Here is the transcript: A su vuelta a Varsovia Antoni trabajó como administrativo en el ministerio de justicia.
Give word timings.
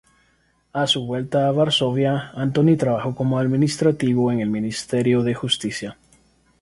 A 0.73 0.87
su 0.87 1.05
vuelta 1.05 1.47
a 1.47 1.51
Varsovia 1.51 2.31
Antoni 2.33 2.75
trabajó 2.75 3.13
como 3.13 3.37
administrativo 3.37 4.31
en 4.31 4.39
el 4.39 4.49
ministerio 4.49 5.21
de 5.21 5.35
justicia. 5.35 5.95